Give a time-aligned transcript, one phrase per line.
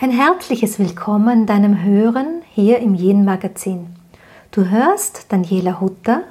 [0.00, 3.88] Ein herzliches Willkommen deinem Hören hier im Yin Magazin.
[4.52, 6.22] Du hörst Daniela Hutter.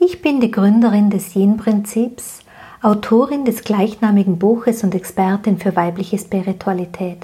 [0.00, 2.40] Ich bin die Gründerin des Yin Prinzips,
[2.82, 7.18] Autorin des gleichnamigen Buches und Expertin für weibliche Spiritualität.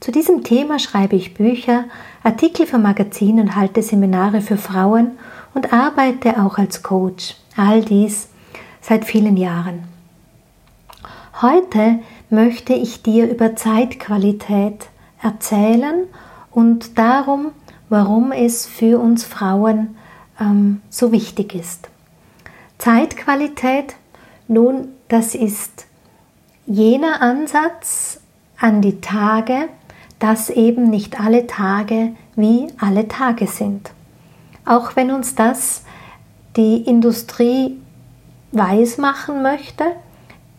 [0.00, 1.84] Zu diesem Thema schreibe ich Bücher,
[2.22, 5.12] Artikel für Magazine und halte Seminare für Frauen
[5.54, 7.34] und arbeite auch als Coach.
[7.56, 8.28] All dies
[8.82, 9.84] seit vielen Jahren.
[11.40, 14.90] Heute möchte ich dir über Zeitqualität
[15.22, 16.06] erzählen
[16.50, 17.52] und darum,
[17.88, 19.96] warum es für uns Frauen
[20.40, 21.88] ähm, so wichtig ist.
[22.78, 23.96] Zeitqualität,
[24.46, 25.86] nun, das ist
[26.66, 28.20] jener Ansatz
[28.58, 29.68] an die Tage,
[30.18, 33.90] dass eben nicht alle Tage wie alle Tage sind.
[34.64, 35.82] Auch wenn uns das
[36.56, 37.78] die Industrie
[38.52, 39.84] weismachen möchte,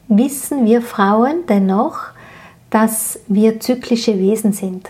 [0.07, 2.07] wissen wir Frauen dennoch,
[2.69, 4.89] dass wir zyklische Wesen sind.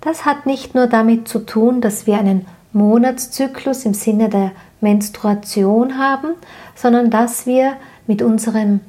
[0.00, 5.98] Das hat nicht nur damit zu tun, dass wir einen Monatszyklus im Sinne der Menstruation
[5.98, 6.34] haben,
[6.74, 8.80] sondern dass wir mit unserem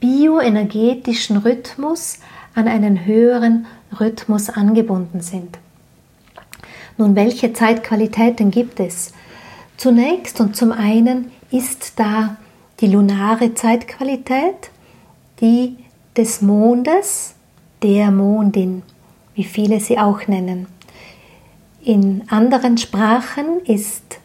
[0.00, 2.18] bioenergetischen Rhythmus
[2.54, 3.66] an einen höheren
[3.98, 5.58] Rhythmus angebunden sind.
[6.98, 9.12] Nun, welche Zeitqualitäten gibt es?
[9.76, 12.36] Zunächst und zum einen ist da
[12.80, 14.70] die lunare Zeitqualität,
[15.40, 15.76] die
[16.16, 17.34] des Mondes,
[17.82, 18.82] der Mondin,
[19.34, 20.66] wie viele sie auch nennen.
[21.82, 24.18] In anderen Sprachen ist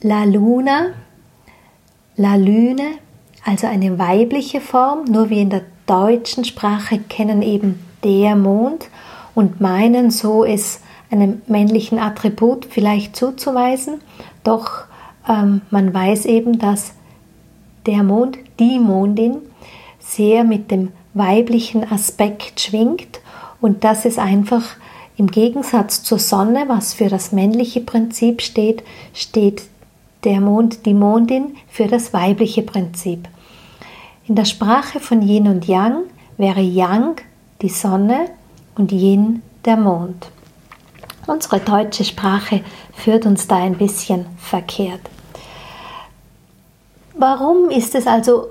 [0.00, 0.88] La Luna,
[2.16, 2.98] La Lune,
[3.44, 8.88] also eine weibliche Form, nur wie in der deutschen Sprache kennen eben der Mond
[9.34, 14.00] und meinen so es einem männlichen Attribut vielleicht zuzuweisen,
[14.44, 14.84] doch
[15.28, 16.94] ähm, man weiß eben, dass
[17.86, 19.38] der Mond, die Mondin,
[20.02, 23.20] sehr mit dem weiblichen Aspekt schwingt
[23.60, 24.62] und dass es einfach
[25.16, 28.82] im Gegensatz zur Sonne, was für das männliche Prinzip steht,
[29.14, 29.62] steht
[30.24, 33.28] der Mond, die Mondin für das weibliche Prinzip.
[34.26, 36.04] In der Sprache von Yin und Yang
[36.38, 37.22] wäre Yang
[37.60, 38.26] die Sonne
[38.76, 40.28] und Yin der Mond.
[41.26, 42.62] Unsere deutsche Sprache
[42.94, 45.00] führt uns da ein bisschen verkehrt.
[47.14, 48.48] Warum ist es also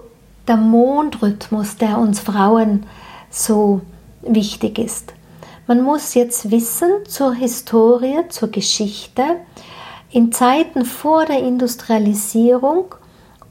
[0.47, 2.85] der Mondrhythmus, der uns Frauen
[3.29, 3.81] so
[4.21, 5.13] wichtig ist.
[5.67, 9.23] Man muss jetzt wissen zur Historie, zur Geschichte,
[10.11, 12.95] in Zeiten vor der Industrialisierung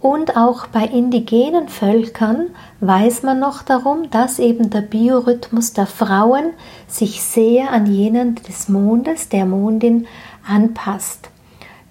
[0.00, 2.48] und auch bei indigenen Völkern
[2.80, 6.50] weiß man noch darum, dass eben der Biorhythmus der Frauen
[6.86, 10.06] sich sehr an jenen des Mondes, der Mondin,
[10.46, 11.28] anpasst.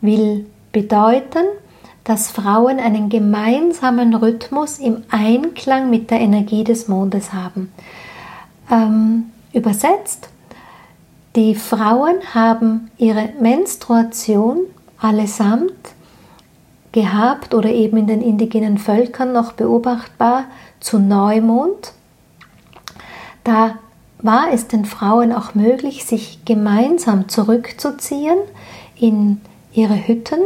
[0.02, 1.46] Will bedeuten,
[2.10, 7.72] dass Frauen einen gemeinsamen Rhythmus im Einklang mit der Energie des Mondes haben.
[8.72, 10.30] Ähm, übersetzt,
[11.36, 14.62] die Frauen haben ihre Menstruation
[14.98, 15.72] allesamt
[16.94, 20.46] gehabt oder eben in den indigenen Völkern noch beobachtbar
[20.80, 21.94] zu Neumond.
[23.44, 23.76] Da
[24.18, 28.40] war es den Frauen auch möglich, sich gemeinsam zurückzuziehen
[28.96, 29.42] in
[29.74, 30.40] ihre Hütten,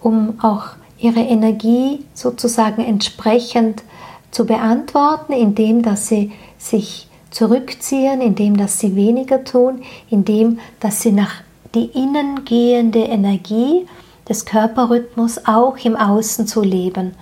[0.00, 0.68] um auch
[1.04, 3.82] ihre Energie sozusagen entsprechend
[4.30, 11.12] zu beantworten, indem dass sie sich zurückziehen, indem dass sie weniger tun, indem dass sie
[11.12, 11.42] nach
[11.74, 13.86] die innengehende Energie
[14.28, 17.14] des Körperrhythmus auch im Außen zu leben.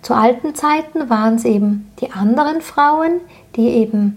[0.00, 3.20] Zu alten Zeiten waren es eben die anderen Frauen,
[3.56, 4.16] die eben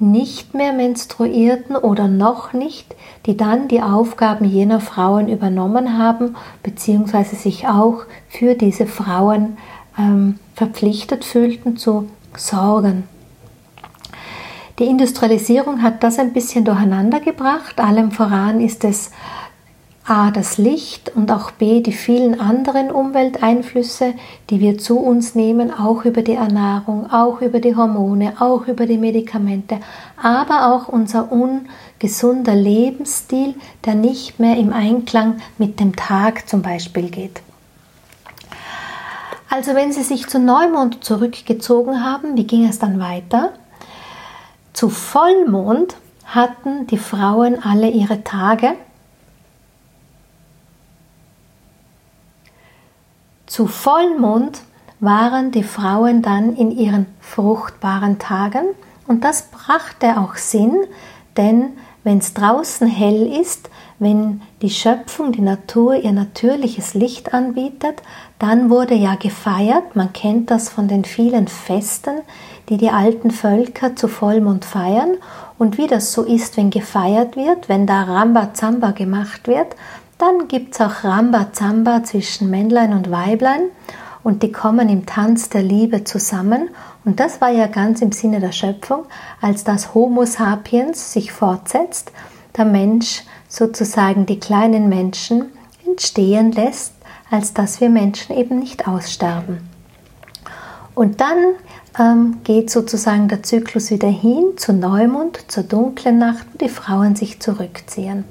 [0.00, 2.94] nicht mehr menstruierten oder noch nicht,
[3.26, 9.58] die dann die Aufgaben jener Frauen übernommen haben, beziehungsweise sich auch für diese Frauen
[9.98, 13.04] ähm, verpflichtet fühlten zu sorgen.
[14.78, 17.80] Die Industrialisierung hat das ein bisschen durcheinander gebracht.
[17.80, 19.10] Allem voran ist es
[20.08, 24.14] A das Licht und auch B die vielen anderen Umwelteinflüsse,
[24.48, 28.86] die wir zu uns nehmen, auch über die Ernährung, auch über die Hormone, auch über
[28.86, 29.78] die Medikamente,
[30.16, 33.54] aber auch unser ungesunder Lebensstil,
[33.84, 37.42] der nicht mehr im Einklang mit dem Tag zum Beispiel geht.
[39.50, 43.52] Also wenn Sie sich zu Neumond zurückgezogen haben, wie ging es dann weiter?
[44.72, 48.74] Zu Vollmond hatten die Frauen alle ihre Tage
[53.58, 54.60] Zu Vollmond
[55.00, 58.62] waren die Frauen dann in ihren fruchtbaren Tagen
[59.08, 60.76] und das brachte auch Sinn,
[61.36, 61.70] denn
[62.04, 63.68] wenn es draußen hell ist,
[63.98, 68.00] wenn die Schöpfung, die Natur ihr natürliches Licht anbietet,
[68.38, 72.20] dann wurde ja gefeiert, man kennt das von den vielen Festen,
[72.68, 75.16] die die alten Völker zu Vollmond feiern.
[75.58, 79.74] Und wie das so ist, wenn gefeiert wird, wenn da Rambazamba gemacht wird,
[80.18, 83.70] dann gibt es auch Rambazamba zwischen Männlein und Weiblein
[84.24, 86.70] und die kommen im Tanz der Liebe zusammen.
[87.04, 89.04] Und das war ja ganz im Sinne der Schöpfung,
[89.40, 92.12] als das Homo sapiens sich fortsetzt,
[92.56, 95.46] der Mensch sozusagen die kleinen Menschen
[95.86, 96.92] entstehen lässt,
[97.30, 99.68] als dass wir Menschen eben nicht aussterben.
[100.94, 101.54] Und dann
[101.98, 107.14] ähm, geht sozusagen der Zyklus wieder hin zu Neumond, zur dunklen Nacht, wo die Frauen
[107.14, 108.24] sich zurückziehen.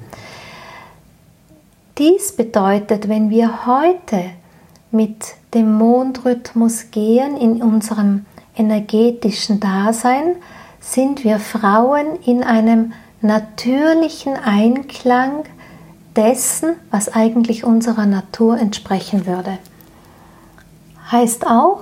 [1.98, 4.30] Dies bedeutet, wenn wir heute
[4.92, 8.24] mit dem Mondrhythmus gehen in unserem
[8.56, 10.36] energetischen Dasein,
[10.80, 15.44] sind wir Frauen in einem natürlichen Einklang
[16.14, 19.58] dessen, was eigentlich unserer Natur entsprechen würde.
[21.10, 21.80] Heißt auch,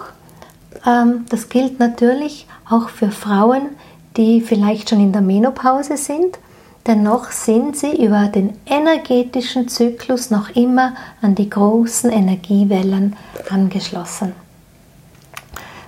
[0.87, 3.69] ähm, das gilt natürlich auch für Frauen,
[4.17, 6.39] die vielleicht schon in der Menopause sind,
[6.87, 13.17] dennoch sind sie über den energetischen Zyklus noch immer an die großen Energiewellen
[13.51, 14.33] angeschlossen.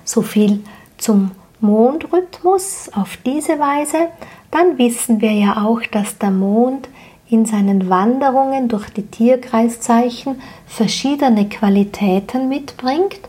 [0.03, 0.63] So viel
[0.97, 1.31] zum
[1.61, 4.07] Mondrhythmus auf diese Weise.
[4.51, 6.89] Dann wissen wir ja auch, dass der Mond
[7.29, 13.19] in seinen Wanderungen durch die Tierkreiszeichen verschiedene Qualitäten mitbringt,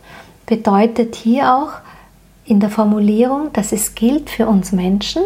[0.46, 1.73] bedeutet hier auch
[2.46, 5.23] in der Formulierung, dass es gilt für uns Menschen,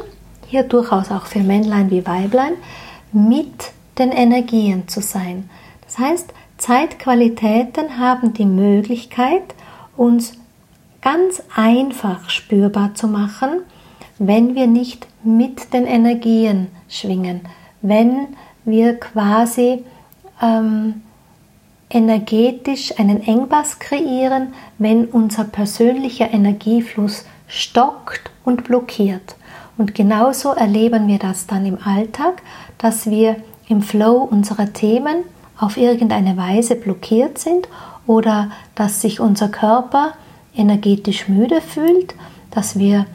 [0.54, 2.52] hier durchaus auch für Männlein wie Weiblein,
[3.10, 5.50] mit den Energien zu sein.
[5.84, 9.42] Das heißt, Zeitqualitäten haben die Möglichkeit,
[9.96, 10.34] uns
[11.02, 13.62] ganz einfach spürbar zu machen,
[14.20, 17.40] wenn wir nicht mit den Energien schwingen,
[17.82, 18.28] wenn
[18.64, 19.82] wir quasi
[20.40, 21.02] ähm,
[21.90, 29.34] energetisch einen Engpass kreieren, wenn unser persönlicher Energiefluss stockt und blockiert.
[29.76, 32.42] Und genauso erleben wir das dann im Alltag,
[32.78, 33.36] dass wir
[33.68, 35.24] im Flow unserer Themen
[35.58, 37.68] auf irgendeine Weise blockiert sind
[38.06, 40.12] oder dass sich unser Körper
[40.54, 42.14] energetisch müde fühlt,
[42.50, 43.06] dass wir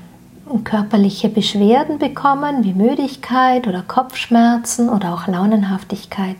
[0.64, 6.38] körperliche Beschwerden bekommen, wie Müdigkeit oder Kopfschmerzen oder auch Launenhaftigkeit.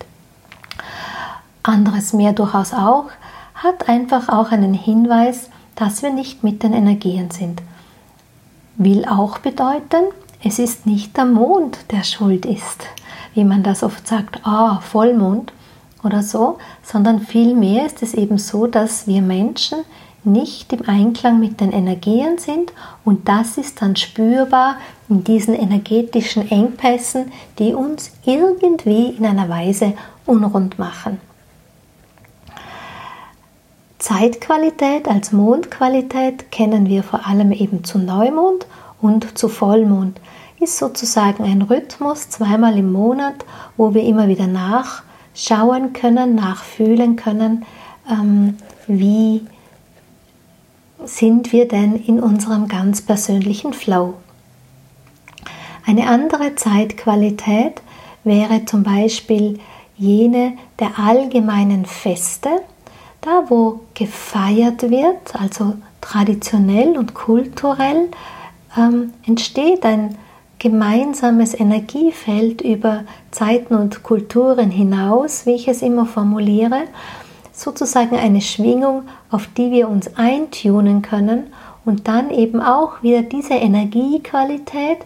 [1.62, 3.06] Anderes mehr durchaus auch,
[3.54, 7.62] hat einfach auch einen Hinweis, dass wir nicht mit den Energien sind.
[8.82, 10.06] Will auch bedeuten,
[10.42, 12.88] es ist nicht der Mond, der schuld ist,
[13.34, 15.52] wie man das oft sagt, ah, Vollmond
[16.02, 19.80] oder so, sondern vielmehr ist es eben so, dass wir Menschen
[20.24, 22.72] nicht im Einklang mit den Energien sind
[23.04, 24.78] und das ist dann spürbar
[25.10, 29.92] in diesen energetischen Engpässen, die uns irgendwie in einer Weise
[30.26, 31.20] unrund machen.
[34.00, 38.66] Zeitqualität als Mondqualität kennen wir vor allem eben zu Neumond
[39.02, 40.20] und zu Vollmond.
[40.60, 47.66] Ist sozusagen ein Rhythmus zweimal im Monat, wo wir immer wieder nachschauen können, nachfühlen können,
[48.10, 48.58] ähm,
[48.88, 49.46] wie
[51.04, 54.16] sind wir denn in unserem ganz persönlichen Flow.
[55.86, 57.82] Eine andere Zeitqualität
[58.24, 59.60] wäre zum Beispiel
[59.98, 62.50] jene der allgemeinen Feste,
[63.22, 68.10] da wo gefeiert wird, also traditionell und kulturell,
[68.78, 70.18] ähm, entsteht ein
[70.60, 76.82] gemeinsames Energiefeld über Zeiten und Kulturen hinaus, wie ich es immer formuliere,
[77.54, 81.48] sozusagen eine Schwingung, auf die wir uns eintunen können
[81.86, 85.00] und dann eben auch wieder diese Energiequalität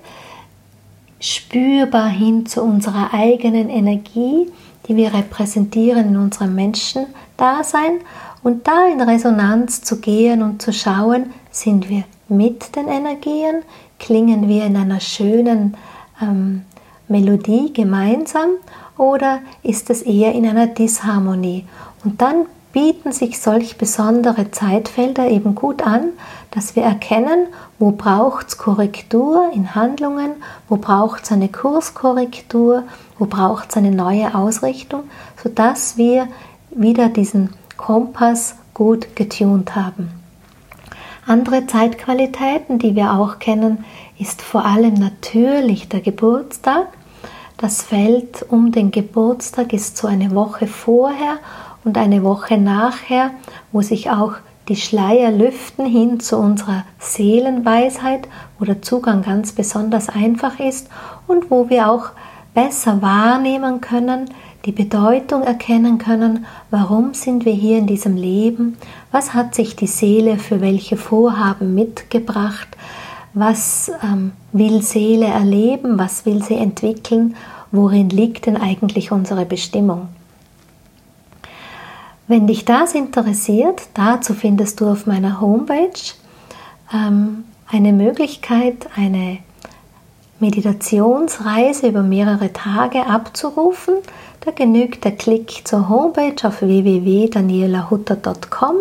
[1.20, 4.51] spürbar hin zu unserer eigenen Energie,
[4.87, 7.99] die wir repräsentieren in unserem Menschendasein.
[8.43, 13.61] Und da in Resonanz zu gehen und zu schauen, sind wir mit den Energien,
[13.99, 15.77] klingen wir in einer schönen
[16.21, 16.63] ähm,
[17.07, 18.49] Melodie gemeinsam?
[18.97, 21.65] Oder ist es eher in einer Disharmonie?
[22.03, 26.09] Und dann bieten sich solch besondere Zeitfelder eben gut an,
[26.51, 27.47] dass wir erkennen,
[27.79, 30.31] wo braucht es Korrektur in Handlungen,
[30.67, 32.83] wo braucht es eine Kurskorrektur,
[33.17, 35.03] wo braucht es eine neue Ausrichtung,
[35.41, 36.27] sodass wir
[36.72, 40.10] wieder diesen Kompass gut getunt haben.
[41.25, 43.86] Andere Zeitqualitäten, die wir auch kennen,
[44.20, 46.88] ist vor allem natürlich der Geburtstag.
[47.58, 51.38] Das Feld um den Geburtstag ist so eine Woche vorher
[51.86, 53.32] und eine Woche nachher,
[53.72, 54.34] wo sich auch
[54.67, 58.27] die Schleier lüften hin zu unserer Seelenweisheit,
[58.60, 60.89] wo der Zugang ganz besonders einfach ist
[61.27, 62.12] und wo wir auch
[62.53, 64.29] besser wahrnehmen können,
[64.65, 68.77] die Bedeutung erkennen können, warum sind wir hier in diesem Leben,
[69.12, 72.69] was hat sich die Seele für welche Vorhaben mitgebracht,
[73.33, 77.36] was ähm, will Seele erleben, was will sie entwickeln,
[77.72, 80.07] worin liegt denn eigentlich unsere Bestimmung.
[82.27, 86.13] Wenn dich das interessiert, dazu findest du auf meiner Homepage
[86.93, 89.39] ähm, eine Möglichkeit, eine
[90.43, 93.93] Meditationsreise über mehrere Tage abzurufen.
[94.41, 98.75] Da genügt der Klick zur Homepage auf www.danielahutter.com.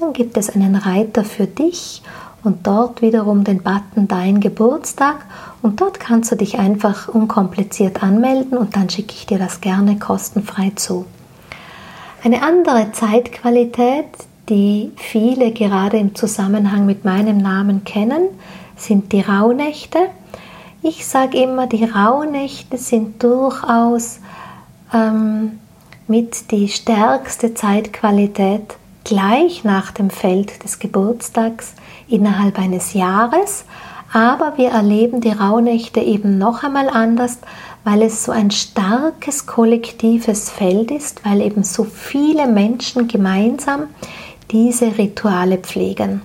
[0.00, 2.02] Dann gibt es einen Reiter für dich
[2.42, 5.24] und dort wiederum den Button Dein Geburtstag
[5.62, 10.00] und dort kannst du dich einfach unkompliziert anmelden und dann schicke ich dir das gerne
[10.00, 11.06] kostenfrei zu.
[12.24, 14.06] Eine andere Zeitqualität,
[14.48, 18.30] die viele gerade im Zusammenhang mit meinem Namen kennen,
[18.76, 20.08] sind die Rauhnächte.
[20.88, 24.20] Ich sage immer, die Rauhnächte sind durchaus
[24.94, 25.58] ähm,
[26.06, 31.74] mit die stärkste Zeitqualität gleich nach dem Feld des Geburtstags
[32.06, 33.64] innerhalb eines Jahres.
[34.12, 37.38] Aber wir erleben die Rauhnächte eben noch einmal anders,
[37.82, 43.88] weil es so ein starkes kollektives Feld ist, weil eben so viele Menschen gemeinsam
[44.52, 46.22] diese Rituale pflegen.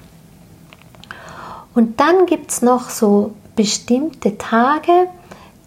[1.74, 5.08] Und dann gibt es noch so bestimmte Tage,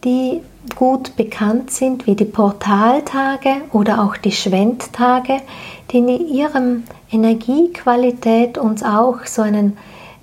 [0.04, 0.40] die
[0.76, 5.40] gut bekannt sind, wie die Portaltage oder auch die Schwendtage,
[5.90, 9.76] die in ihrem Energiequalität uns auch so einen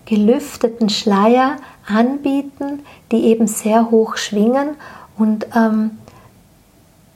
[0.05, 2.79] gelüfteten Schleier anbieten,
[3.11, 4.75] die eben sehr hoch schwingen
[5.17, 5.91] und ähm,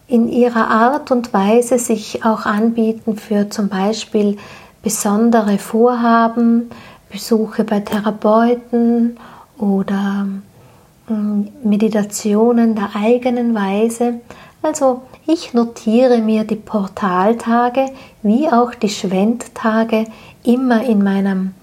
[0.07, 4.37] in ihrer Art und Weise sich auch anbieten für zum Beispiel
[4.83, 6.69] besondere Vorhaben,
[7.11, 9.17] Besuche bei Therapeuten
[9.57, 10.27] oder
[11.09, 14.21] ähm, Meditationen der eigenen Weise.
[14.61, 17.87] Also ich notiere mir die Portaltage
[18.23, 20.05] wie auch die Schwendtage
[20.43, 21.53] immer in meinem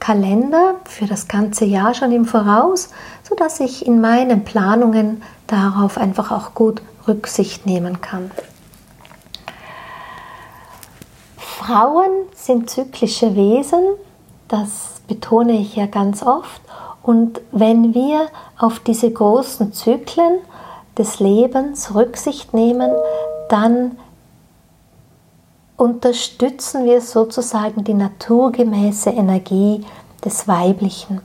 [0.00, 2.90] Kalender für das ganze Jahr schon im Voraus,
[3.28, 8.30] sodass ich in meinen Planungen darauf einfach auch gut Rücksicht nehmen kann.
[11.36, 13.82] Frauen sind zyklische Wesen,
[14.46, 16.62] das betone ich ja ganz oft.
[17.08, 18.26] Und wenn wir
[18.58, 20.40] auf diese großen Zyklen
[20.98, 22.90] des Lebens Rücksicht nehmen,
[23.48, 23.96] dann
[25.78, 29.86] unterstützen wir sozusagen die naturgemäße Energie
[30.22, 31.22] des Weiblichen.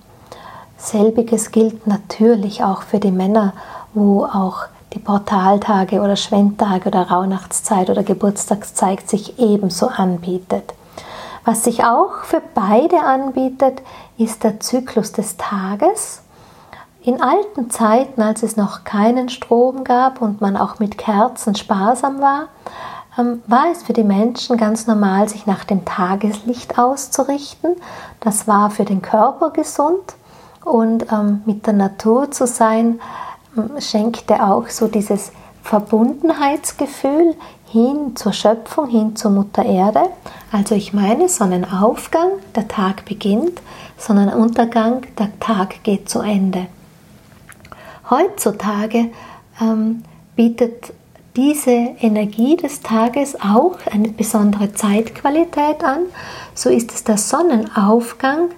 [0.77, 3.51] Selbiges gilt natürlich auch für die Männer,
[3.93, 10.73] wo auch die Portaltage oder Schwendtage oder Rauhnachtszeit oder Geburtstagszeit sich ebenso anbietet.
[11.43, 13.81] Was sich auch für beide anbietet,
[14.17, 16.21] ist der Zyklus des Tages.
[17.01, 22.21] In alten Zeiten, als es noch keinen Strom gab und man auch mit Kerzen sparsam
[22.21, 22.47] war,
[23.17, 27.75] ähm, war es für die Menschen ganz normal, sich nach dem Tageslicht auszurichten.
[28.19, 30.15] Das war für den Körper gesund
[30.63, 33.01] und ähm, mit der Natur zu sein,
[33.57, 35.31] ähm, schenkte auch so dieses
[35.63, 37.35] Verbundenheitsgefühl
[37.67, 40.03] hin zur Schöpfung, hin zur Mutter Erde.
[40.51, 43.61] Also ich meine Sonnenaufgang, der Tag beginnt,
[44.05, 46.67] Sonnenuntergang, der Tag geht zu Ende.
[48.09, 49.11] Heutzutage
[49.61, 50.03] ähm,
[50.35, 50.93] bietet
[51.37, 56.01] diese Energie des Tages auch eine besondere Zeitqualität an.
[56.53, 58.49] So ist es der Sonnenaufgang,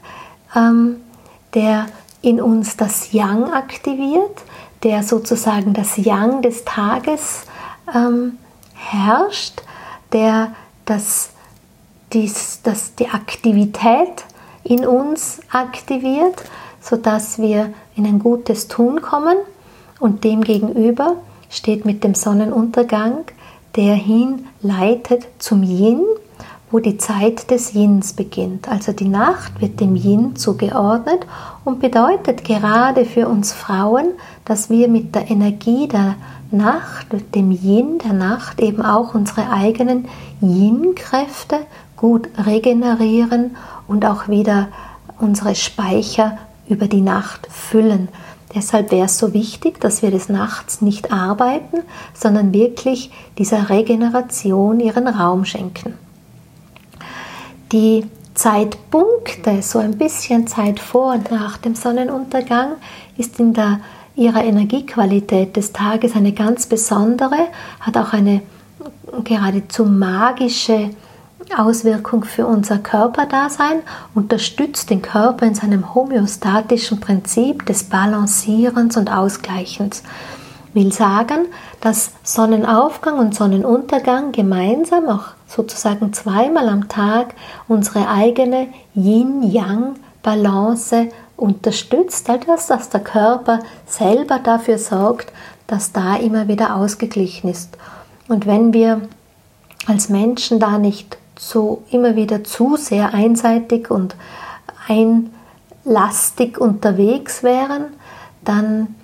[0.55, 0.97] ähm,
[1.53, 1.85] der
[2.23, 4.41] in uns das Yang aktiviert,
[4.81, 7.43] der sozusagen das Yang des Tages
[7.93, 8.39] ähm,
[8.73, 9.61] herrscht,
[10.11, 11.29] der das,
[12.13, 14.25] dies, das die Aktivität
[14.65, 16.43] in uns aktiviert,
[16.81, 19.38] sodass wir in ein gutes Tun kommen
[20.00, 21.17] und demgegenüber
[21.50, 23.25] steht mit dem Sonnenuntergang,
[23.75, 26.01] der hinleitet zum Yin,
[26.72, 28.67] wo die Zeit des Yins beginnt.
[28.67, 31.25] Also die Nacht wird dem Yin zugeordnet
[31.63, 34.07] und bedeutet gerade für uns Frauen,
[34.45, 36.15] dass wir mit der Energie der
[36.51, 40.07] Nacht, dem Yin der Nacht eben auch unsere eigenen
[40.41, 41.60] Yin-Kräfte
[41.95, 43.55] gut regenerieren
[43.87, 44.69] und auch wieder
[45.19, 46.37] unsere Speicher
[46.67, 48.09] über die Nacht füllen.
[48.53, 51.79] Deshalb wäre es so wichtig, dass wir des Nachts nicht arbeiten,
[52.13, 55.95] sondern wirklich dieser Regeneration ihren Raum schenken.
[57.71, 62.73] Die Zeitpunkte, so ein bisschen Zeit vor und nach dem Sonnenuntergang,
[63.17, 63.79] ist in der,
[64.15, 67.47] ihrer Energiequalität des Tages eine ganz besondere,
[67.79, 68.41] hat auch eine
[69.23, 70.91] geradezu magische
[71.53, 73.81] Auswirkung für unser Körperdasein,
[74.13, 80.03] unterstützt den Körper in seinem homöostatischen Prinzip des Balancierens und Ausgleichens.
[80.73, 81.45] Will sagen,
[81.79, 87.35] dass Sonnenaufgang und Sonnenuntergang gemeinsam auch sozusagen zweimal am Tag
[87.67, 95.31] unsere eigene Yin-Yang-Balance unterstützt, also dass der Körper selber dafür sorgt,
[95.67, 97.77] dass da immer wieder ausgeglichen ist.
[98.27, 99.01] Und wenn wir
[99.87, 104.15] als Menschen da nicht so immer wieder zu sehr einseitig und
[104.87, 107.85] einlastig unterwegs wären,
[108.43, 108.95] dann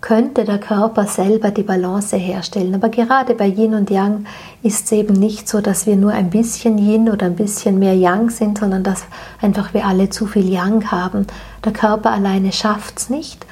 [0.00, 2.74] könnte der Körper selber die Balance herstellen.
[2.74, 4.26] Aber gerade bei Yin und Yang
[4.62, 7.96] ist es eben nicht so, dass wir nur ein bisschen Yin oder ein bisschen mehr
[7.96, 9.04] Yang sind, sondern dass
[9.40, 11.26] einfach wir alle zu viel Yang haben.
[11.64, 13.44] Der Körper alleine schafft es nicht.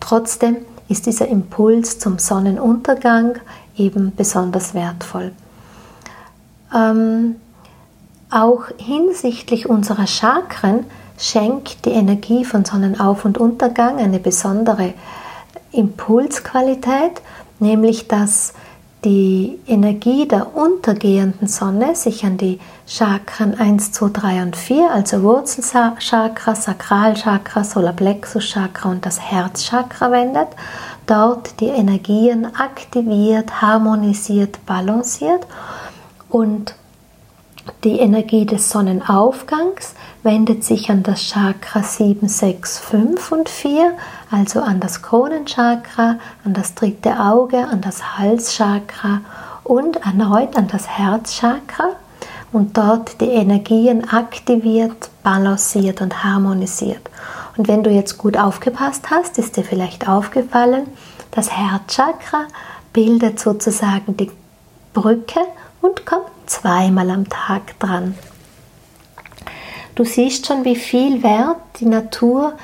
[0.00, 0.56] Trotzdem
[0.88, 3.36] ist dieser Impuls zum Sonnenuntergang
[3.76, 5.32] eben besonders wertvoll.
[6.74, 7.36] Ähm,
[8.34, 10.86] auch hinsichtlich unserer Chakren
[11.18, 14.94] schenkt die Energie von Sonnenauf- und Untergang eine besondere
[15.70, 17.22] Impulsqualität,
[17.60, 18.52] nämlich dass
[19.04, 25.22] die Energie der untergehenden Sonne sich an die Chakren 1, 2, 3 und 4, also
[25.22, 30.48] Wurzelchakra, Sakralchakra, Solarplexuschakra und das Herzchakra wendet,
[31.06, 35.46] dort die Energien aktiviert, harmonisiert, balanciert
[36.30, 36.74] und
[37.84, 43.92] die Energie des Sonnenaufgangs wendet sich an das Chakra 7, 6, 5 und 4,
[44.30, 49.20] also an das Kronenchakra, an das dritte Auge, an das Halschakra
[49.64, 51.90] und erneut an das Herzchakra
[52.52, 57.10] und dort die Energien aktiviert, balanciert und harmonisiert.
[57.58, 60.86] Und wenn du jetzt gut aufgepasst hast, ist dir vielleicht aufgefallen,
[61.32, 62.46] das Herzchakra
[62.94, 64.30] bildet sozusagen die
[64.94, 65.40] Brücke
[65.82, 68.14] und kommt zweimal am Tag dran.
[69.94, 72.54] Du siehst schon, wie viel Wert die Natur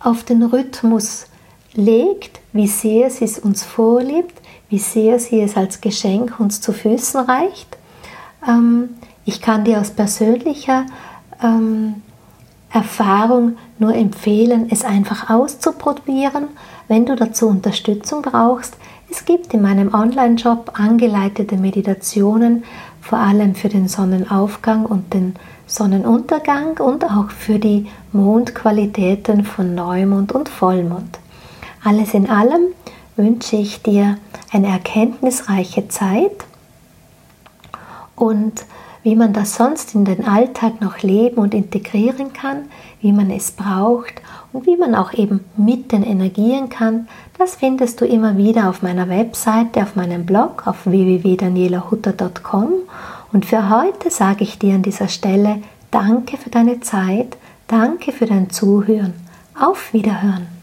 [0.00, 1.26] auf den Rhythmus
[1.72, 6.72] legt, wie sehr sie es uns vorlebt, wie sehr sie es als Geschenk uns zu
[6.72, 7.78] Füßen reicht.
[8.46, 8.90] Ähm,
[9.24, 10.86] ich kann dir aus persönlicher
[11.42, 12.02] ähm,
[12.70, 16.48] Erfahrung nur empfehlen, es einfach auszuprobieren.
[16.88, 18.76] Wenn du dazu Unterstützung brauchst,
[19.10, 22.64] es gibt in meinem Online-Shop angeleitete Meditationen,
[23.04, 25.36] vor allem für den Sonnenaufgang und den
[25.66, 31.18] Sonnenuntergang und auch für die Mondqualitäten von Neumond und Vollmond.
[31.84, 32.62] Alles in allem
[33.16, 34.16] wünsche ich dir
[34.50, 36.46] eine erkenntnisreiche Zeit
[38.16, 38.64] und
[39.04, 42.64] wie man das sonst in den Alltag noch leben und integrieren kann,
[43.00, 44.14] wie man es braucht
[44.52, 47.06] und wie man auch eben mit den Energien kann,
[47.38, 52.72] das findest du immer wieder auf meiner Webseite, auf meinem Blog auf www.danielahutter.com.
[53.32, 57.36] Und für heute sage ich dir an dieser Stelle Danke für deine Zeit,
[57.68, 59.14] danke für dein Zuhören.
[59.54, 60.53] Auf Wiederhören.